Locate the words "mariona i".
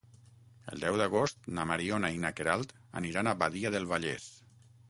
1.73-2.19